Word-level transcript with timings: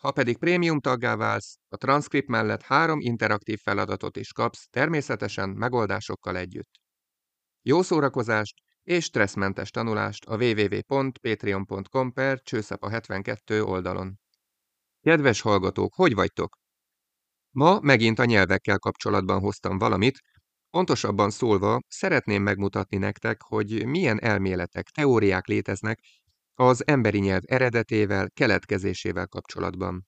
Ha 0.00 0.10
pedig 0.10 0.38
prémium 0.38 0.80
taggá 0.80 1.16
válsz, 1.16 1.58
a 1.68 1.76
transzkript 1.76 2.28
mellett 2.28 2.62
három 2.62 3.00
interaktív 3.00 3.58
feladatot 3.62 4.16
is 4.16 4.32
kapsz, 4.32 4.66
természetesen 4.70 5.48
megoldásokkal 5.48 6.36
együtt. 6.36 6.70
Jó 7.62 7.82
szórakozást 7.82 8.54
és 8.82 9.04
stresszmentes 9.04 9.70
tanulást 9.70 10.24
a 10.24 10.36
www.patreon.com 10.36 12.12
per 12.12 12.40
csőszapa 12.42 12.90
72 12.90 13.62
oldalon. 13.62 14.18
Kedves 15.00 15.40
hallgatók, 15.40 15.94
hogy 15.94 16.14
vagytok? 16.14 16.56
Ma 17.50 17.80
megint 17.80 18.18
a 18.18 18.24
nyelvekkel 18.24 18.78
kapcsolatban 18.78 19.40
hoztam 19.40 19.78
valamit, 19.78 20.18
pontosabban 20.70 21.30
szólva 21.30 21.80
szeretném 21.88 22.42
megmutatni 22.42 22.96
nektek, 22.96 23.42
hogy 23.42 23.86
milyen 23.86 24.20
elméletek, 24.20 24.88
teóriák 24.88 25.46
léteznek 25.46 25.98
az 26.60 26.86
emberi 26.86 27.18
nyelv 27.18 27.42
eredetével, 27.46 28.30
keletkezésével 28.30 29.26
kapcsolatban. 29.26 30.06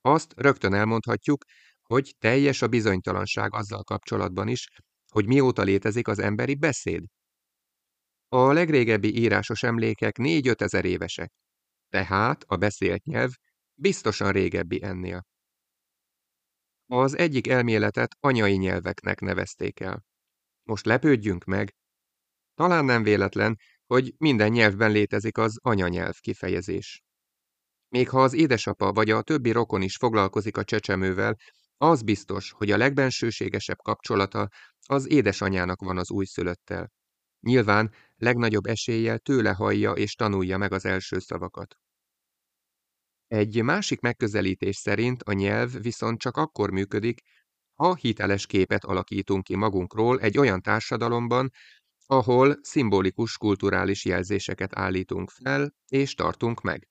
Azt 0.00 0.32
rögtön 0.36 0.74
elmondhatjuk, 0.74 1.44
hogy 1.82 2.14
teljes 2.18 2.62
a 2.62 2.68
bizonytalanság 2.68 3.54
azzal 3.54 3.82
kapcsolatban 3.82 4.48
is, 4.48 4.68
hogy 5.12 5.26
mióta 5.26 5.62
létezik 5.62 6.08
az 6.08 6.18
emberi 6.18 6.54
beszéd. 6.54 7.04
A 8.28 8.52
legrégebbi 8.52 9.16
írásos 9.16 9.62
emlékek 9.62 10.16
4-5 10.18 10.60
ezer 10.60 10.84
évesek, 10.84 11.32
tehát 11.88 12.44
a 12.46 12.56
beszélt 12.56 13.04
nyelv 13.04 13.30
biztosan 13.74 14.32
régebbi 14.32 14.82
ennél. 14.82 15.26
Az 16.86 17.16
egyik 17.16 17.46
elméletet 17.48 18.16
anyai 18.20 18.56
nyelveknek 18.56 19.20
nevezték 19.20 19.80
el. 19.80 20.04
Most 20.62 20.86
lepődjünk 20.86 21.44
meg. 21.44 21.74
Talán 22.54 22.84
nem 22.84 23.02
véletlen, 23.02 23.56
hogy 23.88 24.14
minden 24.18 24.50
nyelvben 24.50 24.90
létezik 24.90 25.38
az 25.38 25.58
anyanyelv 25.62 26.14
kifejezés. 26.20 27.02
Még 27.88 28.08
ha 28.08 28.22
az 28.22 28.32
édesapa 28.32 28.92
vagy 28.92 29.10
a 29.10 29.22
többi 29.22 29.50
rokon 29.50 29.82
is 29.82 29.96
foglalkozik 29.96 30.56
a 30.56 30.64
csecsemővel, 30.64 31.36
az 31.76 32.02
biztos, 32.02 32.50
hogy 32.50 32.70
a 32.70 32.76
legbensőségesebb 32.76 33.76
kapcsolata 33.76 34.48
az 34.86 35.08
édesanyának 35.08 35.80
van 35.80 35.98
az 35.98 36.10
újszülöttel. 36.10 36.92
Nyilván 37.40 37.94
legnagyobb 38.16 38.66
eséllyel 38.66 39.18
tőle 39.18 39.50
hallja 39.50 39.92
és 39.92 40.14
tanulja 40.14 40.58
meg 40.58 40.72
az 40.72 40.84
első 40.84 41.18
szavakat. 41.18 41.74
Egy 43.26 43.62
másik 43.62 44.00
megközelítés 44.00 44.76
szerint 44.76 45.22
a 45.22 45.32
nyelv 45.32 45.72
viszont 45.80 46.18
csak 46.18 46.36
akkor 46.36 46.70
működik, 46.70 47.20
ha 47.74 47.94
hiteles 47.94 48.46
képet 48.46 48.84
alakítunk 48.84 49.44
ki 49.44 49.56
magunkról 49.56 50.20
egy 50.20 50.38
olyan 50.38 50.60
társadalomban, 50.62 51.50
ahol 52.10 52.58
szimbolikus 52.62 53.36
kulturális 53.36 54.04
jelzéseket 54.04 54.78
állítunk 54.78 55.30
fel 55.30 55.74
és 55.88 56.14
tartunk 56.14 56.60
meg. 56.60 56.88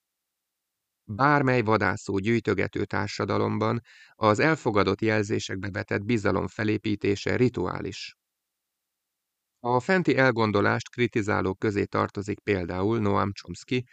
Bármely 1.03 1.61
vadászó 1.61 2.17
gyűjtögető 2.17 2.85
társadalomban 2.85 3.81
az 4.15 4.39
elfogadott 4.39 5.01
jelzésekbe 5.01 5.69
vetett 5.71 6.03
bizalom 6.03 6.47
felépítése 6.47 7.35
rituális. 7.35 8.15
A 9.59 9.79
fenti 9.79 10.17
elgondolást 10.17 10.89
kritizálók 10.89 11.59
közé 11.59 11.83
tartozik 11.83 12.39
például 12.39 12.99
Noam 12.99 13.31
Chomsky, 13.31 13.83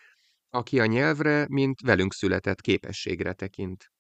aki 0.51 0.81
a 0.81 0.87
nyelvre, 0.87 1.47
mint 1.49 1.81
velünk 1.81 2.13
született 2.13 2.61
képességre 2.61 3.33
tekint. 3.33 3.93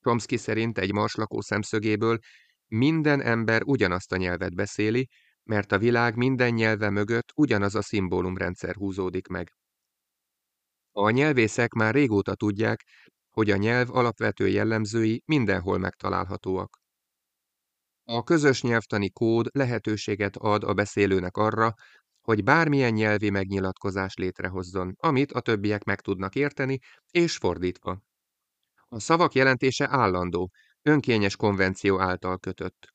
Chomsky 0.00 0.36
szerint 0.36 0.78
egy 0.78 0.92
marslakó 0.92 1.40
szemszögéből 1.40 2.18
minden 2.66 3.20
ember 3.20 3.62
ugyanazt 3.62 4.12
a 4.12 4.16
nyelvet 4.16 4.54
beszéli, 4.54 5.08
mert 5.44 5.72
a 5.72 5.78
világ 5.78 6.16
minden 6.16 6.52
nyelve 6.52 6.90
mögött 6.90 7.32
ugyanaz 7.34 7.74
a 7.74 7.82
szimbólumrendszer 7.82 8.74
húzódik 8.74 9.26
meg. 9.26 9.52
A 10.92 11.10
nyelvészek 11.10 11.72
már 11.72 11.94
régóta 11.94 12.34
tudják, 12.34 12.84
hogy 13.30 13.50
a 13.50 13.56
nyelv 13.56 13.96
alapvető 13.96 14.48
jellemzői 14.48 15.22
mindenhol 15.24 15.78
megtalálhatóak. 15.78 16.78
A 18.04 18.22
közös 18.22 18.62
nyelvtani 18.62 19.10
kód 19.10 19.46
lehetőséget 19.52 20.36
ad 20.36 20.64
a 20.64 20.74
beszélőnek 20.74 21.36
arra, 21.36 21.74
hogy 22.20 22.42
bármilyen 22.42 22.92
nyelvi 22.92 23.30
megnyilatkozás 23.30 24.14
létrehozzon, 24.14 24.94
amit 24.96 25.32
a 25.32 25.40
többiek 25.40 25.84
meg 25.84 26.00
tudnak 26.00 26.34
érteni, 26.34 26.78
és 27.10 27.36
fordítva. 27.36 28.00
A 28.88 28.98
szavak 29.00 29.32
jelentése 29.32 29.88
állandó, 29.90 30.50
önkényes 30.82 31.36
konvenció 31.36 32.00
által 32.00 32.38
kötött. 32.38 32.93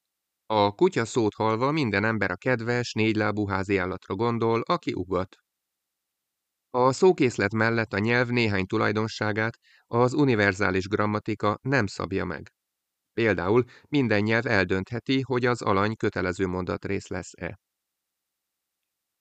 A 0.51 0.71
kutya 0.71 1.05
szót 1.05 1.33
halva 1.33 1.71
minden 1.71 2.03
ember 2.03 2.31
a 2.31 2.35
kedves, 2.35 2.93
négylábú 2.93 3.49
állatra 3.49 4.15
gondol, 4.15 4.61
aki 4.61 4.93
ugat. 4.93 5.35
A 6.69 6.91
szókészlet 6.91 7.53
mellett 7.53 7.93
a 7.93 7.99
nyelv 7.99 8.29
néhány 8.29 8.65
tulajdonságát 8.65 9.57
az 9.87 10.13
univerzális 10.13 10.87
grammatika 10.87 11.59
nem 11.61 11.85
szabja 11.85 12.25
meg. 12.25 12.53
Például 13.13 13.63
minden 13.87 14.21
nyelv 14.21 14.45
eldöntheti, 14.45 15.21
hogy 15.21 15.45
az 15.45 15.61
alany 15.61 15.95
kötelező 15.95 16.47
mondatrész 16.47 17.07
lesz-e. 17.07 17.59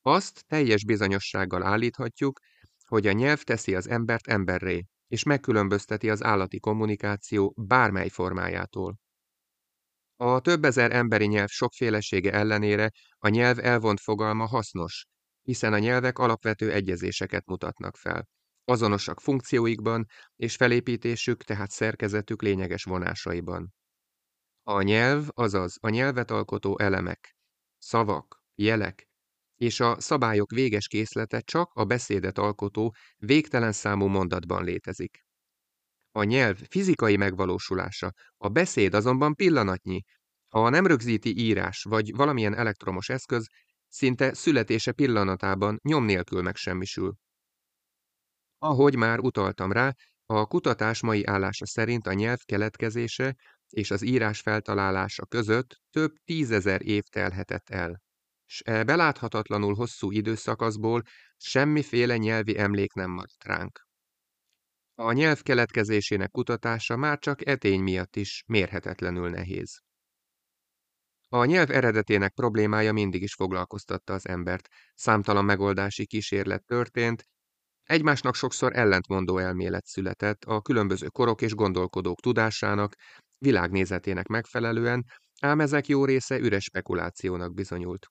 Azt 0.02 0.44
teljes 0.46 0.84
bizonyossággal 0.84 1.62
állíthatjuk, 1.62 2.38
hogy 2.86 3.06
a 3.06 3.12
nyelv 3.12 3.42
teszi 3.42 3.74
az 3.74 3.88
embert 3.88 4.26
emberré, 4.26 4.84
és 5.08 5.22
megkülönbözteti 5.22 6.10
az 6.10 6.22
állati 6.22 6.58
kommunikáció 6.60 7.54
bármely 7.56 8.08
formájától. 8.08 8.98
A 10.20 10.40
több 10.40 10.64
ezer 10.64 10.92
emberi 10.92 11.26
nyelv 11.26 11.48
sokfélesége 11.48 12.32
ellenére 12.32 12.90
a 13.18 13.28
nyelv 13.28 13.58
elvont 13.58 14.00
fogalma 14.00 14.46
hasznos, 14.46 15.06
hiszen 15.42 15.72
a 15.72 15.78
nyelvek 15.78 16.18
alapvető 16.18 16.72
egyezéseket 16.72 17.46
mutatnak 17.46 17.96
fel. 17.96 18.28
Azonosak 18.64 19.20
funkcióikban 19.20 20.06
és 20.36 20.56
felépítésük, 20.56 21.42
tehát 21.42 21.70
szerkezetük 21.70 22.42
lényeges 22.42 22.84
vonásaiban. 22.84 23.74
A 24.62 24.82
nyelv, 24.82 25.28
azaz 25.34 25.76
a 25.80 25.88
nyelvet 25.88 26.30
alkotó 26.30 26.78
elemek, 26.78 27.36
szavak, 27.78 28.42
jelek 28.54 29.08
és 29.56 29.80
a 29.80 30.00
szabályok 30.00 30.50
véges 30.50 30.86
készlete 30.86 31.40
csak 31.40 31.72
a 31.72 31.84
beszédet 31.84 32.38
alkotó 32.38 32.94
végtelen 33.16 33.72
számú 33.72 34.06
mondatban 34.06 34.64
létezik. 34.64 35.26
A 36.18 36.22
nyelv 36.22 36.58
fizikai 36.68 37.16
megvalósulása, 37.16 38.12
a 38.36 38.48
beszéd 38.48 38.94
azonban 38.94 39.34
pillanatnyi, 39.34 40.02
ha 40.48 40.68
nem 40.68 40.86
rögzíti 40.86 41.38
írás 41.38 41.82
vagy 41.82 42.14
valamilyen 42.14 42.54
elektromos 42.54 43.08
eszköz, 43.08 43.46
szinte 43.88 44.34
születése 44.34 44.92
pillanatában 44.92 45.78
nyom 45.82 46.04
nélkül 46.04 46.42
megsemmisül. 46.42 47.14
Ahogy 48.58 48.96
már 48.96 49.18
utaltam 49.18 49.72
rá, 49.72 49.94
a 50.26 50.46
kutatás 50.46 51.00
mai 51.00 51.26
állása 51.26 51.66
szerint 51.66 52.06
a 52.06 52.12
nyelv 52.12 52.38
keletkezése 52.44 53.36
és 53.68 53.90
az 53.90 54.02
írás 54.02 54.40
feltalálása 54.40 55.26
között 55.26 55.80
több 55.90 56.12
tízezer 56.24 56.82
év 56.82 57.02
telhetett 57.02 57.68
el 57.68 58.02
s 58.50 58.62
e 58.64 58.84
beláthatatlanul 58.84 59.74
hosszú 59.74 60.10
időszakaszból 60.10 61.02
semmiféle 61.36 62.16
nyelvi 62.16 62.58
emlék 62.58 62.92
nem 62.92 63.10
maradt 63.10 63.44
ránk. 63.44 63.87
A 65.00 65.12
nyelv 65.12 65.42
keletkezésének 65.42 66.30
kutatása 66.30 66.96
már 66.96 67.18
csak 67.18 67.46
etény 67.46 67.80
miatt 67.80 68.16
is 68.16 68.44
mérhetetlenül 68.46 69.30
nehéz. 69.30 69.80
A 71.28 71.44
nyelv 71.44 71.70
eredetének 71.70 72.34
problémája 72.34 72.92
mindig 72.92 73.22
is 73.22 73.34
foglalkoztatta 73.34 74.12
az 74.12 74.28
embert, 74.28 74.68
számtalan 74.94 75.44
megoldási 75.44 76.06
kísérlet 76.06 76.64
történt, 76.64 77.24
egymásnak 77.82 78.34
sokszor 78.34 78.76
ellentmondó 78.76 79.38
elmélet 79.38 79.86
született 79.86 80.44
a 80.44 80.60
különböző 80.60 81.06
korok 81.06 81.42
és 81.42 81.54
gondolkodók 81.54 82.20
tudásának, 82.20 82.94
világnézetének 83.38 84.26
megfelelően, 84.26 85.04
ám 85.40 85.60
ezek 85.60 85.86
jó 85.86 86.04
része 86.04 86.38
üres 86.38 86.64
spekulációnak 86.64 87.54
bizonyult. 87.54 88.06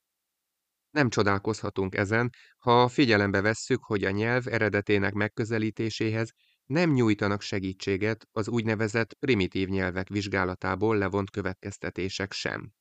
Nem 0.90 1.10
csodálkozhatunk 1.10 1.95
ezen, 1.95 2.30
ha 2.57 2.88
figyelembe 2.88 3.42
vesszük, 3.42 3.83
hogy 3.83 4.04
a 4.04 4.12
nyelv 4.12 4.48
eredetének 4.48 5.13
megközelítéséhez 5.13 6.31
nem 6.68 6.92
nyújtanak 6.92 7.42
segítséget 7.42 8.28
az 8.31 8.48
úgynevezett 8.50 9.14
primitív 9.14 9.68
nyelvek 9.68 10.10
vizsgálatából 10.10 10.98
levont 10.98 11.30
következtetések 11.30 12.31
sem. 12.31 12.72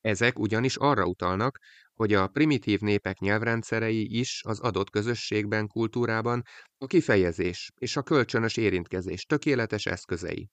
Ezek 0.00 0.38
ugyanis 0.38 0.76
arra 0.76 1.04
utalnak, 1.04 1.58
hogy 1.94 2.14
a 2.14 2.28
primitív 2.28 2.80
népek 2.80 3.18
nyelvrendszerei 3.18 4.18
is 4.18 4.42
az 4.44 4.60
adott 4.60 4.90
közösségben, 4.90 5.66
kultúrában 5.66 6.42
a 6.78 6.86
kifejezés 6.86 7.70
és 7.76 7.96
a 7.96 8.02
kölcsönös 8.02 8.56
érintkezés 8.56 9.24
tökéletes 9.24 9.86
eszközei. 9.86 10.50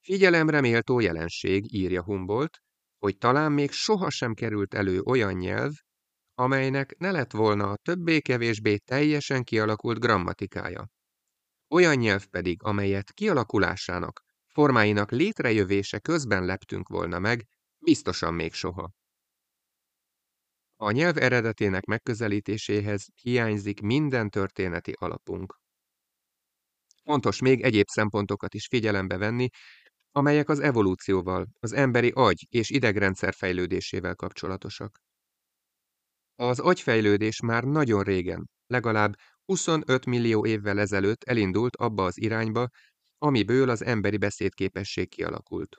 Figyelemre 0.00 0.60
méltó 0.60 1.00
jelenség, 1.00 1.74
írja 1.74 2.02
Humboldt, 2.02 2.58
hogy 2.98 3.18
talán 3.18 3.52
még 3.52 3.70
sohasem 3.70 4.34
került 4.34 4.74
elő 4.74 5.00
olyan 5.00 5.34
nyelv, 5.34 5.72
amelynek 6.34 6.96
ne 6.98 7.10
lett 7.10 7.32
volna 7.32 7.70
a 7.70 7.76
többé-kevésbé 7.76 8.76
teljesen 8.76 9.42
kialakult 9.42 9.98
grammatikája. 9.98 10.88
Olyan 11.68 11.94
nyelv 11.96 12.26
pedig, 12.26 12.62
amelyet 12.62 13.12
kialakulásának, 13.12 14.22
formáinak 14.46 15.10
létrejövése 15.10 15.98
közben 15.98 16.44
leptünk 16.44 16.88
volna 16.88 17.18
meg, 17.18 17.46
biztosan 17.78 18.34
még 18.34 18.52
soha. 18.52 18.90
A 20.76 20.90
nyelv 20.90 21.16
eredetének 21.16 21.84
megközelítéséhez 21.84 23.06
hiányzik 23.22 23.80
minden 23.80 24.30
történeti 24.30 24.92
alapunk. 24.92 25.60
Fontos 27.04 27.40
még 27.40 27.62
egyéb 27.62 27.86
szempontokat 27.86 28.54
is 28.54 28.66
figyelembe 28.66 29.16
venni, 29.16 29.48
amelyek 30.10 30.48
az 30.48 30.60
evolúcióval, 30.60 31.46
az 31.60 31.72
emberi 31.72 32.10
agy 32.14 32.46
és 32.48 32.70
idegrendszer 32.70 33.34
fejlődésével 33.34 34.14
kapcsolatosak. 34.14 34.98
Az 36.34 36.58
agyfejlődés 36.58 37.40
már 37.40 37.64
nagyon 37.64 38.02
régen, 38.02 38.50
legalább 38.66 39.14
25 39.46 40.06
millió 40.06 40.46
évvel 40.46 40.80
ezelőtt 40.80 41.22
elindult 41.24 41.76
abba 41.76 42.04
az 42.04 42.20
irányba, 42.20 42.68
amiből 43.18 43.70
az 43.70 43.84
emberi 43.84 44.16
beszédképesség 44.16 45.08
kialakult. 45.08 45.76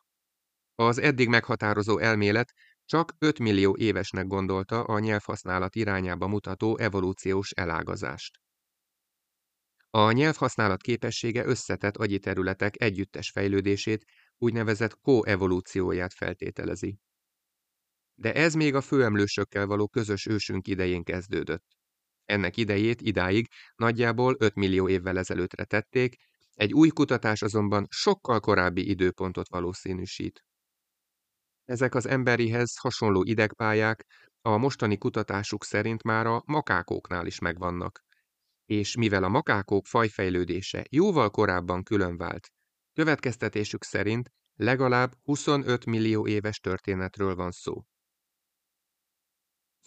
Az 0.75 0.98
eddig 0.98 1.28
meghatározó 1.28 1.98
elmélet 1.98 2.54
csak 2.86 3.14
5 3.18 3.40
millió 3.40 3.75
évesnek 3.78 4.28
gondolta 4.28 4.84
a 4.84 5.00
nyelvhasználat 5.00 5.75
irányába 5.75 6.28
mutató 6.28 6.78
evolúciós 6.78 7.52
elágazást. 7.52 8.40
A 9.90 10.12
nyelvhasználat 10.12 10.81
képessége 10.81 11.46
összetett 11.46 11.98
agyi 11.98 12.19
területek 12.19 12.81
együttes 12.81 13.30
fejlődését, 13.30 14.06
úgynevezett 14.38 15.00
koevolúcióját 15.02 16.14
feltételezi. 16.14 17.00
De 18.16 18.34
ez 18.34 18.54
még 18.54 18.75
a 18.75 18.81
főemlősökkel 18.81 19.66
való 19.66 19.88
közös 19.88 20.25
ősünk 20.25 20.68
idején 20.68 21.04
kezdődött. 21.04 21.77
Ennek 22.28 22.58
idejét 22.58 23.02
idáig 23.02 23.48
nagyjából 23.76 24.36
5 24.40 24.56
millió 24.56 24.90
évvel 24.90 25.18
ezelőttre 25.18 25.64
tették, 25.64 26.16
egy 26.54 26.74
új 26.74 26.90
kutatás 26.90 27.42
azonban 27.42 27.86
sokkal 27.90 28.40
korábbi 28.40 28.90
időpontot 28.90 29.50
valószínűsít. 29.50 30.44
Ezek 31.66 31.96
az 31.96 32.06
emberihez 32.06 32.78
hasonló 32.78 33.24
idegpályák 33.24 34.06
a 34.42 34.58
mostani 34.58 34.98
kutatásuk 34.98 35.64
szerint 35.64 36.04
már 36.04 36.26
a 36.26 36.42
makákóknál 36.46 37.26
is 37.26 37.40
megvannak. 37.40 38.00
És 38.66 38.96
mivel 38.96 39.24
a 39.24 39.30
makákók 39.30 39.86
fajfejlődése 39.86 40.86
jóval 40.90 41.30
korábban 41.30 41.84
különvált, 41.84 42.48
következtetésük 42.94 43.84
szerint 43.84 44.30
legalább 44.56 45.14
25 45.24 45.86
millió 45.86 46.28
éves 46.28 46.60
történetről 46.60 47.36
van 47.36 47.52
szó. 47.52 47.84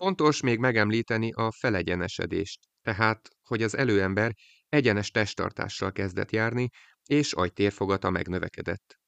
Fontos 0.01 0.41
még 0.41 0.59
megemlíteni 0.59 1.33
a 1.33 1.53
felegyenesedést, 1.53 2.61
tehát, 2.83 3.29
hogy 3.43 3.63
az 3.63 3.77
előember 3.77 4.35
egyenes 4.69 5.11
testtartással 5.11 5.93
kezdett 5.93 6.31
járni, 6.31 6.69
és 7.05 7.33
agytérfogata 7.33 8.11
megnövekedett. 8.11 8.99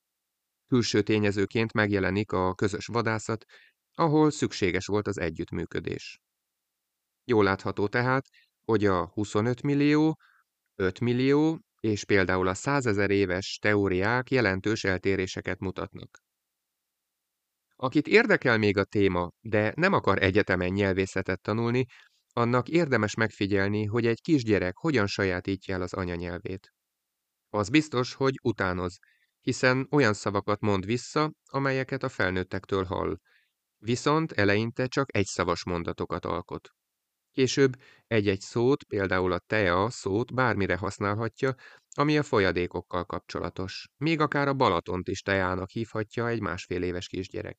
Külső 0.67 1.03
tényezőként 1.03 1.73
megjelenik 1.73 2.33
a 2.33 2.55
közös 2.55 2.87
vadászat, 2.87 3.45
ahol 3.95 4.31
szükséges 4.31 4.87
volt 4.87 5.07
az 5.07 5.19
együttműködés. 5.19 6.21
Jól 7.25 7.45
látható 7.45 7.87
tehát, 7.89 8.25
hogy 8.65 8.85
a 8.85 9.07
25 9.07 9.63
millió, 9.63 10.19
5 10.75 11.01
millió 11.01 11.61
és 11.81 12.05
például 12.05 12.49
a 12.49 12.55
100 12.55 12.87
ezer 12.87 13.11
éves 13.11 13.59
teóriák 13.61 14.31
jelentős 14.31 14.85
eltéréseket 14.85 15.59
mutatnak. 15.59 16.19
Akit 17.83 18.07
érdekel 18.07 18.59
még 18.59 18.77
a 18.77 18.85
téma, 18.85 19.31
de 19.41 19.73
nem 19.77 19.93
akar 19.93 20.23
egyetemen 20.23 20.73
nyelvészetet 20.73 21.41
tanulni, 21.41 21.87
annak 22.33 22.69
érdemes 22.69 23.15
megfigyelni, 23.15 23.85
hogy 23.85 24.07
egy 24.07 24.21
kisgyerek 24.21 24.77
hogyan 24.77 25.07
sajátítja 25.07 25.75
el 25.75 25.83
az 25.83 25.93
anyanyelvét. 25.93 26.73
Az 27.49 27.69
biztos, 27.69 28.15
hogy 28.15 28.35
utánoz, 28.43 28.99
hiszen 29.41 29.87
olyan 29.91 30.13
szavakat 30.15 30.61
mond 30.61 30.85
vissza, 30.85 31.33
amelyeket 31.45 32.03
a 32.03 32.09
felnőttektől 32.09 32.85
hall, 32.85 33.17
viszont 33.77 34.33
eleinte 34.33 34.87
csak 34.87 35.17
egyszavas 35.17 35.65
mondatokat 35.65 36.25
alkot. 36.25 36.69
Később 37.31 37.73
egy-egy 38.07 38.41
szót, 38.41 38.85
például 38.85 39.33
a 39.33 39.39
tea 39.39 39.91
szót 39.91 40.35
bármire 40.35 40.77
használhatja, 40.77 41.55
ami 41.95 42.19
a 42.19 42.23
folyadékokkal 42.23 43.05
kapcsolatos. 43.05 43.89
Még 43.97 44.21
akár 44.21 44.49
a 44.49 44.55
Balatont 44.55 45.09
is 45.09 45.21
teának 45.23 45.71
hívhatja 45.71 46.29
egy 46.29 46.41
másfél 46.41 46.83
éves 46.83 47.07
kisgyerek. 47.07 47.59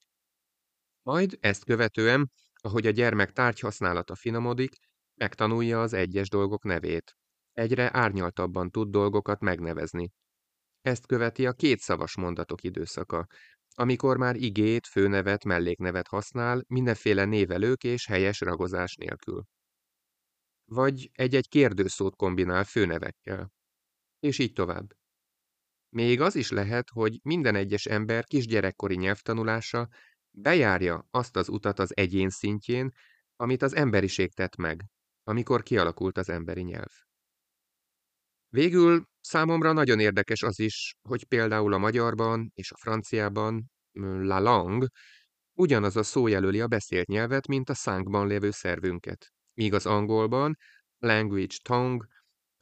Majd 1.03 1.37
ezt 1.39 1.65
követően, 1.65 2.31
ahogy 2.53 2.87
a 2.87 2.91
gyermek 2.91 3.31
tárgyhasználata 3.31 4.15
finomodik, 4.15 4.75
megtanulja 5.15 5.81
az 5.81 5.93
egyes 5.93 6.29
dolgok 6.29 6.63
nevét. 6.63 7.15
Egyre 7.51 7.89
árnyaltabban 7.93 8.71
tud 8.71 8.89
dolgokat 8.89 9.39
megnevezni. 9.39 10.11
Ezt 10.81 11.05
követi 11.05 11.45
a 11.45 11.53
kétszavas 11.53 12.17
mondatok 12.17 12.63
időszaka, 12.63 13.27
amikor 13.75 14.17
már 14.17 14.35
igét, 14.35 14.87
főnevet, 14.87 15.43
melléknevet 15.43 16.07
használ 16.07 16.63
mindenféle 16.67 17.25
névelők 17.25 17.83
és 17.83 18.05
helyes 18.05 18.39
ragozás 18.39 18.95
nélkül. 18.95 19.43
Vagy 20.65 21.09
egy-egy 21.13 21.47
kérdőszót 21.47 22.15
kombinál 22.15 22.63
főnevekkel. 22.63 23.51
És 24.19 24.39
így 24.39 24.53
tovább. 24.53 24.93
Még 25.89 26.21
az 26.21 26.35
is 26.35 26.51
lehet, 26.51 26.89
hogy 26.89 27.19
minden 27.23 27.55
egyes 27.55 27.85
ember 27.85 28.23
kisgyerekkori 28.23 28.95
nyelvtanulása 28.95 29.87
bejárja 30.35 31.07
azt 31.11 31.35
az 31.35 31.49
utat 31.49 31.79
az 31.79 31.97
egyén 31.97 32.29
szintjén, 32.29 32.91
amit 33.35 33.61
az 33.61 33.75
emberiség 33.75 34.33
tett 34.33 34.55
meg, 34.55 34.85
amikor 35.23 35.63
kialakult 35.63 36.17
az 36.17 36.29
emberi 36.29 36.61
nyelv. 36.61 36.91
Végül 38.49 39.05
számomra 39.21 39.71
nagyon 39.71 39.99
érdekes 39.99 40.43
az 40.43 40.59
is, 40.59 40.95
hogy 41.01 41.25
például 41.25 41.73
a 41.73 41.77
magyarban 41.77 42.51
és 42.53 42.71
a 42.71 42.77
franciában 42.77 43.71
la 44.21 44.39
langue 44.39 44.87
ugyanaz 45.53 45.95
a 45.95 46.03
szó 46.03 46.27
jelöli 46.27 46.61
a 46.61 46.67
beszélt 46.67 47.07
nyelvet, 47.07 47.47
mint 47.47 47.69
a 47.69 47.73
szánkban 47.73 48.27
lévő 48.27 48.51
szervünket, 48.51 49.33
míg 49.53 49.73
az 49.73 49.85
angolban 49.85 50.57
language 50.99 51.55
tongue, 51.63 52.07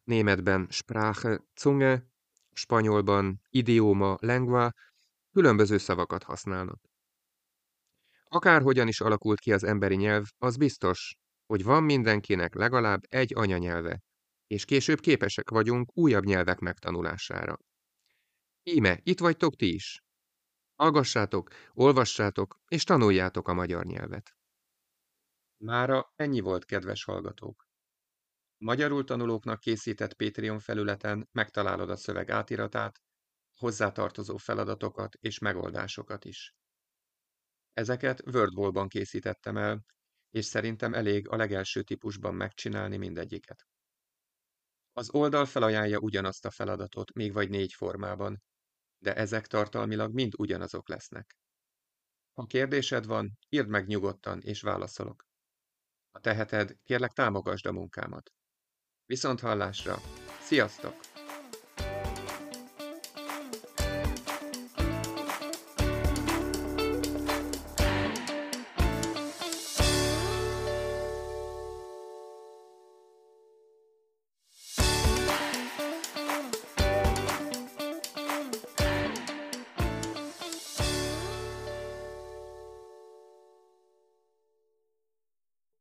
németben 0.04 0.68
Sprache 0.70 1.40
Zunge, 1.60 2.08
spanyolban 2.54 3.42
idioma 3.50 4.18
lengua 4.20 4.72
különböző 5.32 5.78
szavakat 5.78 6.24
használnak. 6.24 6.91
Akárhogyan 8.34 8.88
is 8.88 9.02
alakult 9.02 9.40
ki 9.40 9.54
az 9.54 9.64
emberi 9.64 9.96
nyelv, 9.96 10.26
az 10.38 10.58
biztos, 10.58 11.16
hogy 11.46 11.64
van 11.64 11.84
mindenkinek 11.84 12.54
legalább 12.54 13.02
egy 13.10 13.34
anyanyelve, 13.36 14.00
és 14.48 14.66
később 14.66 15.00
képesek 15.00 15.50
vagyunk 15.50 15.98
újabb 15.98 16.24
nyelvek 16.24 16.60
megtanulására. 16.60 17.58
Íme, 18.64 19.00
itt 19.04 19.20
vagytok 19.20 19.56
ti 19.56 19.74
is. 19.74 20.02
Hallgassátok, 20.76 21.50
olvassátok, 21.72 22.60
és 22.68 22.84
tanuljátok 22.84 23.48
a 23.48 23.54
magyar 23.54 23.86
nyelvet. 23.86 24.32
Mára 25.58 26.14
ennyi 26.16 26.40
volt, 26.40 26.66
kedves 26.66 27.04
hallgatók. 27.04 27.68
Magyarul 28.58 29.04
tanulóknak 29.04 29.60
készített 29.60 30.14
Patreon 30.14 30.60
felületen 30.60 31.28
megtalálod 31.32 31.90
a 31.90 31.96
szöveg 31.96 32.30
átiratát, 32.30 33.02
hozzátartozó 33.60 34.38
feladatokat 34.38 35.16
és 35.20 35.40
megoldásokat 35.40 36.26
is. 36.26 36.56
Ezeket 37.74 38.22
WordWall-ban 38.28 38.88
készítettem 38.88 39.58
el, 39.58 39.84
és 40.30 40.46
szerintem 40.46 40.94
elég 40.94 41.30
a 41.30 41.36
legelső 41.36 41.82
típusban 41.84 42.36
megcsinálni 42.36 42.98
mindegyiket. 42.98 43.66
Az 44.94 45.10
oldal 45.10 45.46
felajánlja 45.46 46.00
ugyanazt 46.00 46.46
a 46.46 46.52
feladatot, 46.52 47.14
még 47.14 47.34
vagy 47.34 47.50
négy 47.50 47.74
formában, 47.74 48.42
de 48.98 49.16
ezek 49.16 49.48
tartalmilag 49.48 50.14
mind 50.14 50.34
ugyanazok 50.38 50.90
lesznek. 50.90 51.38
Ha 52.34 52.46
kérdésed 52.46 53.06
van, 53.06 53.38
írd 53.50 53.68
meg 53.68 53.88
nyugodtan, 53.88 54.42
és 54.42 54.62
válaszolok. 54.62 55.26
Ha 56.12 56.20
teheted, 56.20 56.76
kérlek 56.84 57.12
támogasd 57.12 57.66
a 57.66 57.72
munkámat. 57.72 58.32
Viszont 59.06 59.40
hallásra! 59.40 59.98
Sziasztok! 60.42 61.11